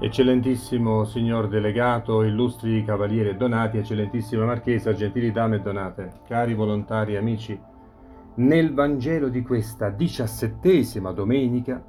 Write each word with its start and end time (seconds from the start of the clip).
Eccellentissimo 0.00 1.02
signor 1.02 1.48
delegato, 1.48 2.22
illustri 2.22 2.84
cavalieri 2.84 3.30
e 3.30 3.34
donati, 3.34 3.78
eccellentissima 3.78 4.44
marchesa, 4.44 4.94
gentili 4.94 5.32
dame 5.32 5.56
e 5.56 5.60
donate, 5.60 6.20
cari 6.28 6.54
volontari 6.54 7.16
amici, 7.16 7.60
nel 8.36 8.72
Vangelo 8.72 9.28
di 9.28 9.42
questa 9.42 9.90
diciassettesima 9.90 11.10
domenica, 11.10 11.82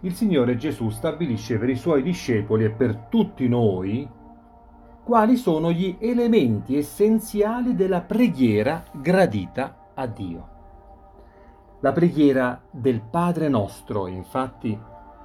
il 0.00 0.12
Signore 0.12 0.56
Gesù 0.56 0.88
stabilisce 0.88 1.56
per 1.56 1.68
i 1.68 1.76
suoi 1.76 2.02
discepoli 2.02 2.64
e 2.64 2.70
per 2.70 3.06
tutti 3.08 3.46
noi 3.46 4.08
quali 5.04 5.36
sono 5.36 5.70
gli 5.70 5.96
elementi 6.00 6.76
essenziali 6.76 7.76
della 7.76 8.00
preghiera 8.00 8.82
gradita 8.92 9.92
a 9.94 10.06
Dio. 10.08 10.48
La 11.78 11.92
preghiera 11.92 12.60
del 12.72 13.00
Padre 13.08 13.48
nostro, 13.48 14.08
infatti, 14.08 14.76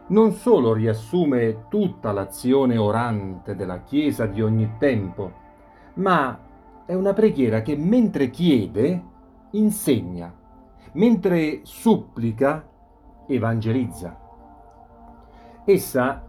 non 0.08 0.34
solo 0.34 0.74
riassume 0.74 1.66
tutta 1.68 2.12
l'azione 2.12 2.78
orante 2.78 3.56
della 3.56 3.82
Chiesa 3.82 4.28
di 4.28 4.42
ogni 4.42 4.74
tempo, 4.78 5.32
ma 5.96 6.40
è 6.86 6.94
una 6.94 7.14
preghiera 7.14 7.62
che 7.62 7.76
mentre 7.76 8.30
chiede, 8.30 9.04
insegna, 9.52 10.32
mentre 10.94 11.62
supplica, 11.64 12.68
evangelizza. 13.28 14.20
Essa 15.66 16.24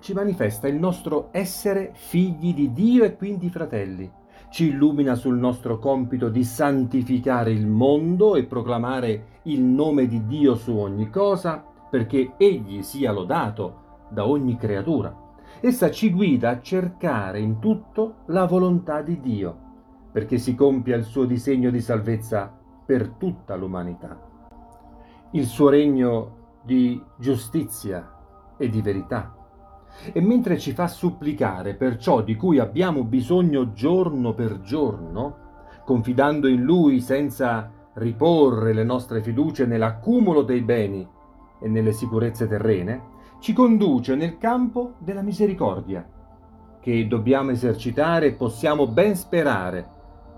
ci 0.00 0.12
manifesta 0.12 0.68
il 0.68 0.76
nostro 0.76 1.28
essere 1.30 1.92
figli 1.94 2.52
di 2.52 2.72
Dio 2.72 3.04
e 3.04 3.16
quindi 3.16 3.48
fratelli. 3.48 4.10
Ci 4.50 4.66
illumina 4.66 5.14
sul 5.14 5.38
nostro 5.38 5.78
compito 5.78 6.28
di 6.28 6.44
santificare 6.44 7.52
il 7.52 7.66
mondo 7.66 8.34
e 8.34 8.44
proclamare 8.44 9.40
il 9.44 9.62
nome 9.62 10.06
di 10.06 10.26
Dio 10.26 10.56
su 10.56 10.76
ogni 10.76 11.08
cosa 11.08 11.70
perché 11.92 12.32
Egli 12.38 12.80
sia 12.80 13.12
lodato 13.12 14.06
da 14.08 14.26
ogni 14.26 14.56
creatura. 14.56 15.14
Essa 15.60 15.90
ci 15.90 16.10
guida 16.10 16.48
a 16.48 16.60
cercare 16.62 17.38
in 17.38 17.58
tutto 17.58 18.22
la 18.28 18.46
volontà 18.46 19.02
di 19.02 19.20
Dio, 19.20 19.58
perché 20.10 20.38
si 20.38 20.54
compia 20.54 20.96
il 20.96 21.04
suo 21.04 21.26
disegno 21.26 21.68
di 21.68 21.82
salvezza 21.82 22.50
per 22.86 23.10
tutta 23.10 23.56
l'umanità. 23.56 24.18
Il 25.32 25.44
suo 25.44 25.68
regno 25.68 26.60
di 26.62 26.98
giustizia 27.18 28.54
e 28.56 28.70
di 28.70 28.80
verità. 28.80 29.36
E 30.14 30.18
mentre 30.22 30.58
ci 30.58 30.72
fa 30.72 30.88
supplicare 30.88 31.74
per 31.74 31.98
ciò 31.98 32.22
di 32.22 32.36
cui 32.36 32.58
abbiamo 32.58 33.04
bisogno 33.04 33.74
giorno 33.74 34.32
per 34.32 34.62
giorno, 34.62 35.36
confidando 35.84 36.48
in 36.48 36.62
Lui 36.62 37.00
senza 37.02 37.70
riporre 37.96 38.72
le 38.72 38.82
nostre 38.82 39.20
fiducie 39.20 39.66
nell'accumulo 39.66 40.40
dei 40.40 40.62
beni, 40.62 41.20
e 41.62 41.68
nelle 41.68 41.92
sicurezze 41.92 42.48
terrene, 42.48 43.10
ci 43.38 43.52
conduce 43.52 44.14
nel 44.14 44.38
campo 44.38 44.94
della 44.98 45.22
misericordia, 45.22 46.06
che 46.80 47.06
dobbiamo 47.06 47.50
esercitare 47.50 48.26
e 48.26 48.32
possiamo 48.32 48.86
ben 48.86 49.16
sperare 49.16 49.88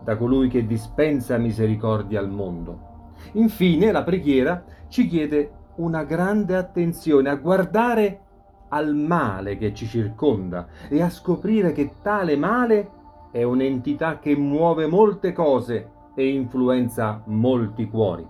da 0.02 0.16
colui 0.16 0.48
che 0.48 0.66
dispensa 0.66 1.38
misericordia 1.38 2.20
al 2.20 2.30
mondo. 2.30 2.92
Infine 3.32 3.90
la 3.90 4.02
preghiera 4.02 4.62
ci 4.88 5.08
chiede 5.08 5.50
una 5.76 6.04
grande 6.04 6.56
attenzione 6.56 7.30
a 7.30 7.36
guardare 7.36 8.20
al 8.68 8.94
male 8.94 9.56
che 9.56 9.72
ci 9.72 9.86
circonda 9.86 10.66
e 10.88 11.02
a 11.02 11.10
scoprire 11.10 11.72
che 11.72 11.92
tale 12.02 12.36
male 12.36 12.90
è 13.30 13.42
un'entità 13.42 14.18
che 14.18 14.36
muove 14.36 14.86
molte 14.86 15.32
cose 15.32 15.90
e 16.14 16.28
influenza 16.28 17.22
molti 17.26 17.88
cuori. 17.88 18.26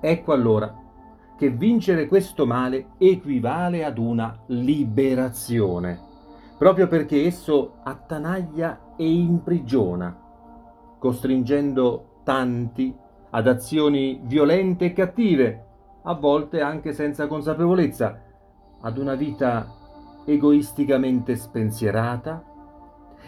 Ecco 0.00 0.32
allora 0.32 0.82
che 1.36 1.50
vincere 1.50 2.06
questo 2.06 2.46
male 2.46 2.90
equivale 2.98 3.84
ad 3.84 3.98
una 3.98 4.36
liberazione, 4.46 5.98
proprio 6.56 6.86
perché 6.86 7.26
esso 7.26 7.78
attanaglia 7.82 8.94
e 8.96 9.12
imprigiona, 9.12 10.16
costringendo 10.98 12.20
tanti 12.22 12.94
ad 13.30 13.48
azioni 13.48 14.20
violente 14.24 14.86
e 14.86 14.92
cattive, 14.92 15.64
a 16.04 16.14
volte 16.14 16.60
anche 16.60 16.92
senza 16.92 17.26
consapevolezza, 17.26 18.20
ad 18.80 18.98
una 18.98 19.14
vita 19.14 19.66
egoisticamente 20.24 21.34
spensierata 21.36 22.44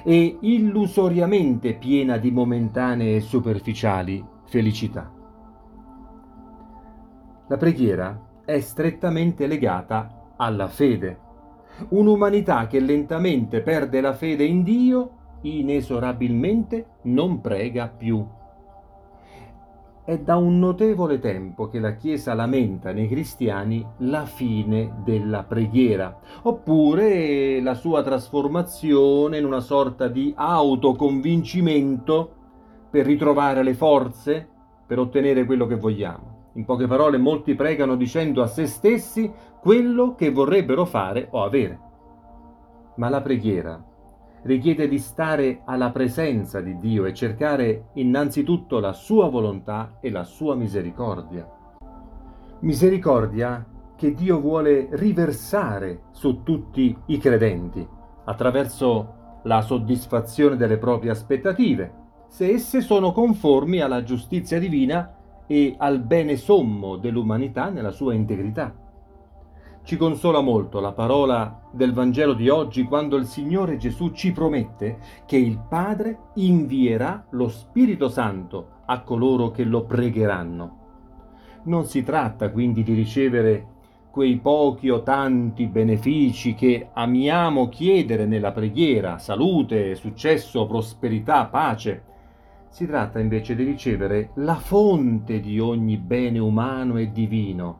e 0.05 0.39
illusoriamente 0.41 1.75
piena 1.75 2.19
di 2.19 2.31
momentanee 2.31 3.17
e 3.17 3.21
superficiali 3.21 4.25
felicità. 4.45 5.16
La 7.49 7.57
preghiera 7.59 8.43
è 8.45 8.59
strettamente 8.59 9.47
legata 9.47 10.33
alla 10.37 10.67
fede. 10.67 11.21
Un'umanità 11.91 12.67
che 12.67 12.81
lentamente 12.81 13.61
perde 13.61 14.01
la 14.01 14.15
fede 14.15 14.43
in 14.45 14.65
Dio 14.65 15.11
inesorabilmente 15.43 16.87
non 17.03 17.41
prega 17.41 17.87
più. 17.87 18.27
È 20.05 20.19
da 20.19 20.37
un 20.37 20.59
notevole 20.59 21.21
tempo 21.21 21.69
che 21.69 21.79
la 21.79 21.95
Chiesa 21.95 22.35
lamenta 22.35 22.93
nei 22.93 23.07
cristiani 23.07 23.87
la 23.99 24.25
fine 24.25 25.03
della 25.05 25.45
preghiera, 25.45 26.19
oppure 26.43 27.61
la 27.61 27.75
sua 27.75 28.03
trasformazione 28.03 29.39
in 29.39 29.45
una 29.45 29.61
sorta 29.61 30.09
di 30.09 30.33
autoconvincimento 30.37 32.35
per 32.91 33.07
ritrovare 33.07 33.63
le 33.63 33.75
forze 33.75 34.49
per 34.85 34.99
ottenere 34.99 35.45
quello 35.45 35.67
che 35.67 35.77
vogliamo. 35.77 36.36
In 36.57 36.65
poche 36.65 36.87
parole, 36.87 37.19
molti 37.19 37.55
pregano 37.55 37.97
dicendo 37.97 38.43
a 38.43 38.47
se 38.47 38.67
stessi 38.67 39.31
quello 39.61 40.15
che 40.15 40.31
vorrebbero 40.31 40.87
fare 40.87 41.29
o 41.31 41.43
avere. 41.43 41.79
Ma 42.97 43.11
la 43.11 43.21
preghiera 43.21 43.83
richiede 44.43 44.89
di 44.89 44.99
stare 44.99 45.61
alla 45.67 45.91
presenza 45.91 46.63
di 46.63 46.79
Dio 46.79 47.05
e 47.05 47.13
cercare 47.13 47.89
innanzitutto 47.95 48.79
la 48.79 48.95
sua 48.95 49.29
volontà 49.29 49.99
e 50.01 50.11
la 50.11 50.25
sua 50.25 50.55
misericordia. 50.55 51.47
Misericordia 52.61 53.67
che 53.95 54.15
Dio 54.15 54.41
vuole 54.41 54.89
riversare 54.93 56.05
su 56.13 56.43
tutti 56.43 56.97
i 57.07 57.19
credenti 57.19 57.87
attraverso 58.25 59.41
la 59.43 59.61
soddisfazione 59.61 60.57
delle 60.57 60.79
proprie 60.79 61.11
aspettative, 61.11 62.05
se 62.29 62.49
esse 62.49 62.81
sono 62.81 63.13
conformi 63.13 63.81
alla 63.81 64.03
giustizia 64.03 64.59
divina 64.59 65.16
e 65.47 65.75
al 65.79 66.01
bene 66.01 66.37
sommo 66.37 66.97
dell'umanità 66.97 67.71
nella 67.71 67.91
sua 67.91 68.15
integrità. 68.15 68.75
Ci 69.83 69.97
consola 69.97 70.41
molto 70.41 70.81
la 70.81 70.91
parola 70.91 71.69
del 71.71 71.93
Vangelo 71.93 72.33
di 72.35 72.49
oggi 72.49 72.83
quando 72.83 73.15
il 73.17 73.27
Signore 73.27 73.77
Gesù 73.77 74.11
ci 74.11 74.33
promette 74.33 74.99
che 75.27 75.37
il 75.37 75.61
Padre 75.69 76.19
invierà 76.35 77.25
lo 77.31 77.49
Spirito 77.49 78.09
Santo 78.09 78.83
a 78.87 79.03
coloro 79.03 79.53
che 79.53 79.63
lo 79.63 79.85
pregheranno. 79.85 80.79
Non 81.65 81.85
si 81.85 82.03
tratta 82.03 82.51
quindi 82.51 82.83
di 82.83 82.95
ricevere 82.95 83.75
quei 84.11 84.39
pochi 84.39 84.89
o 84.89 85.03
tanti 85.03 85.67
benefici 85.67 86.55
che 86.55 86.89
amiamo 86.93 87.69
chiedere 87.69 88.25
nella 88.25 88.51
preghiera, 88.51 89.19
salute, 89.19 89.95
successo, 89.95 90.67
prosperità, 90.67 91.45
pace, 91.45 92.03
si 92.77 92.87
tratta 92.87 93.21
invece 93.21 93.55
di 93.55 93.65
ricevere 93.65 94.33
la 94.35 94.57
fonte 94.57 95.41
di 95.41 95.59
ogni 95.59 95.97
bene 95.97 96.39
umano 96.39 96.99
e 96.99 97.11
divino, 97.11 97.79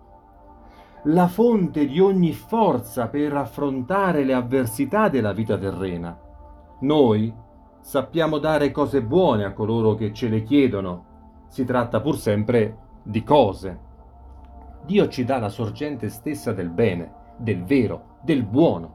la 1.05 1.29
fonte 1.29 1.85
di 1.87 2.01
ogni 2.01 2.33
forza 2.33 3.09
per 3.09 3.35
affrontare 3.35 4.25
le 4.25 4.33
avversità 4.33 5.11
della 5.11 5.35
vita 5.35 5.59
terrena. 5.59 6.19
Noi 6.81 7.31
sappiamo 7.79 8.39
dare 8.39 8.71
cose 8.71 9.03
buone 9.03 9.45
a 9.45 9.53
coloro 9.53 9.97
che 9.97 10.15
ce 10.15 10.31
le 10.31 10.43
chiedono, 10.43 11.45
si 11.49 11.67
tratta 11.67 12.01
pur 12.01 12.17
sempre 12.17 12.79
di 13.03 13.23
cose. 13.23 13.79
Dio 14.87 15.09
ci 15.09 15.25
dà 15.27 15.37
la 15.37 15.51
sorgente 15.51 16.09
stessa 16.09 16.55
del 16.55 16.71
bene, 16.71 17.13
del 17.37 17.65
vero, 17.65 18.17
del 18.23 18.45
buono. 18.45 18.95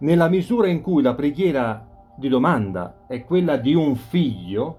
Nella 0.00 0.28
misura 0.28 0.68
in 0.68 0.82
cui 0.82 1.00
la 1.00 1.14
preghiera 1.14 1.86
di 2.14 2.28
domanda 2.28 3.04
è 3.06 3.24
quella 3.24 3.56
di 3.56 3.74
un 3.74 3.94
figlio, 3.94 4.78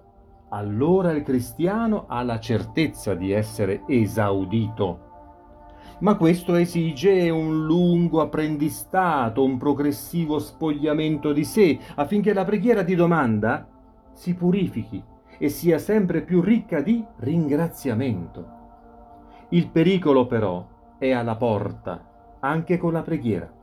allora 0.49 1.11
il 1.11 1.23
cristiano 1.23 2.05
ha 2.07 2.21
la 2.21 2.39
certezza 2.39 3.15
di 3.15 3.31
essere 3.31 3.83
esaudito. 3.87 5.11
Ma 5.99 6.15
questo 6.15 6.55
esige 6.55 7.29
un 7.29 7.65
lungo 7.65 8.21
apprendistato, 8.21 9.43
un 9.43 9.57
progressivo 9.57 10.37
spogliamento 10.37 11.33
di 11.33 11.43
sé, 11.43 11.79
affinché 11.95 12.33
la 12.33 12.43
preghiera 12.43 12.83
di 12.83 12.93
domanda 12.93 13.67
si 14.11 14.35
purifichi 14.35 15.03
e 15.37 15.49
sia 15.49 15.79
sempre 15.79 16.21
più 16.21 16.41
ricca 16.41 16.81
di 16.81 17.03
ringraziamento. 17.17 18.61
Il 19.49 19.69
pericolo 19.69 20.27
però 20.27 20.67
è 20.97 21.11
alla 21.11 21.35
porta, 21.35 22.37
anche 22.39 22.77
con 22.77 22.93
la 22.93 23.01
preghiera. 23.01 23.62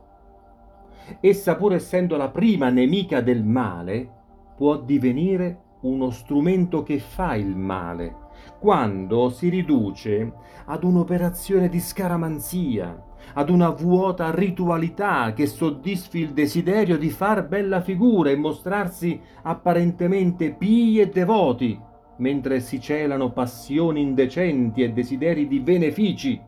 Essa 1.19 1.55
pur 1.55 1.73
essendo 1.73 2.17
la 2.17 2.29
prima 2.29 2.69
nemica 2.69 3.21
del 3.21 3.43
male, 3.43 4.09
può 4.55 4.77
divenire 4.77 5.69
uno 5.81 6.11
strumento 6.11 6.83
che 6.83 6.99
fa 6.99 7.35
il 7.35 7.55
male, 7.55 8.15
quando 8.59 9.29
si 9.29 9.49
riduce 9.49 10.33
ad 10.65 10.83
un'operazione 10.83 11.69
di 11.69 11.79
scaramanzia, 11.79 13.03
ad 13.33 13.49
una 13.49 13.69
vuota 13.69 14.33
ritualità 14.33 15.33
che 15.33 15.47
soddisfi 15.47 16.19
il 16.19 16.33
desiderio 16.33 16.97
di 16.97 17.09
far 17.09 17.47
bella 17.47 17.81
figura 17.81 18.29
e 18.29 18.35
mostrarsi 18.35 19.19
apparentemente 19.43 20.53
pii 20.53 20.99
e 20.99 21.09
devoti, 21.09 21.79
mentre 22.17 22.59
si 22.59 22.79
celano 22.79 23.31
passioni 23.31 24.01
indecenti 24.01 24.83
e 24.83 24.91
desideri 24.91 25.47
di 25.47 25.59
benefici. 25.59 26.39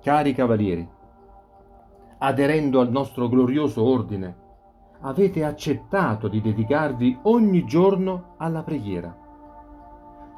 Cari 0.00 0.34
cavalieri, 0.34 0.88
aderendo 2.18 2.80
al 2.80 2.90
nostro 2.90 3.28
glorioso 3.28 3.82
ordine, 3.82 4.44
avete 5.00 5.44
accettato 5.44 6.28
di 6.28 6.40
dedicarvi 6.40 7.18
ogni 7.22 7.64
giorno 7.64 8.34
alla 8.38 8.62
preghiera. 8.62 9.24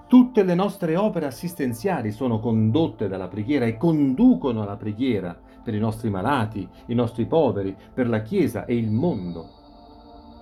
Tutte 0.09 0.43
le 0.43 0.55
nostre 0.55 0.97
opere 0.97 1.27
assistenziali 1.27 2.13
sono 2.13 2.41
condotte 2.41 3.09
dalla 3.09 3.29
preghiera 3.29 3.67
e 3.67 3.77
conducono 3.77 4.63
alla 4.63 4.77
preghiera 4.77 5.39
per 5.63 5.75
i 5.75 5.79
nostri 5.79 6.09
malati, 6.09 6.67
i 6.87 6.95
nostri 6.95 7.27
poveri, 7.27 7.77
per 7.93 8.09
la 8.09 8.23
Chiesa 8.23 8.65
e 8.65 8.75
il 8.75 8.91
mondo. 8.91 9.57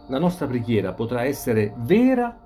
La 0.06 0.21
nostra 0.21 0.47
preghiera 0.47 0.93
potrà 0.93 1.25
essere 1.25 1.75
vera 1.79 2.39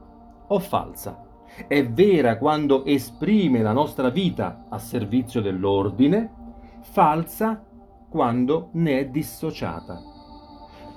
o 0.46 0.58
falsa. 0.58 1.26
È 1.66 1.86
vera 1.86 2.38
quando 2.38 2.86
esprime 2.86 3.60
la 3.60 3.72
nostra 3.72 4.08
vita 4.08 4.64
a 4.70 4.78
servizio 4.78 5.42
dell'ordine, 5.42 6.32
falsa 6.80 7.62
quando 8.10 8.68
ne 8.72 8.98
è 8.98 9.06
dissociata. 9.06 10.02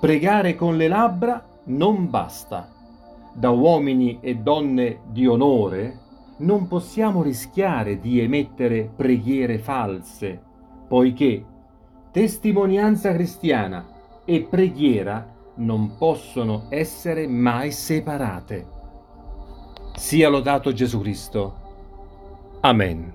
Pregare 0.00 0.54
con 0.54 0.76
le 0.76 0.88
labbra 0.88 1.42
non 1.64 2.10
basta. 2.10 2.68
Da 3.32 3.50
uomini 3.50 4.18
e 4.20 4.36
donne 4.36 5.00
di 5.06 5.26
onore 5.26 6.00
non 6.38 6.66
possiamo 6.66 7.22
rischiare 7.22 8.00
di 8.00 8.20
emettere 8.20 8.90
preghiere 8.94 9.58
false, 9.58 10.40
poiché 10.88 11.44
testimonianza 12.10 13.12
cristiana 13.12 13.86
e 14.24 14.42
preghiera 14.42 15.32
non 15.56 15.96
possono 15.96 16.66
essere 16.68 17.26
mai 17.26 17.70
separate. 17.70 18.66
Sia 19.94 20.28
lodato 20.28 20.72
Gesù 20.72 21.00
Cristo. 21.00 21.62
Amen. 22.60 23.12